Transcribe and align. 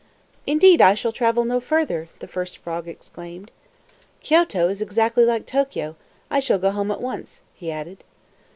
"Indeed, 0.47 0.81
I 0.81 0.95
shall 0.95 1.11
travel 1.11 1.45
no 1.45 1.59
further!" 1.59 2.09
the 2.17 2.27
first 2.27 2.57
frog 2.57 2.87
exclaimed. 2.87 3.51
"Kioto 4.23 4.67
is 4.67 4.81
exactly 4.81 5.25
like 5.25 5.45
Tokio. 5.45 5.95
I 6.31 6.39
shall 6.39 6.57
go 6.57 6.71
home 6.71 6.89
at 6.89 7.01
once," 7.03 7.43
he 7.53 7.69
added. 7.71 8.03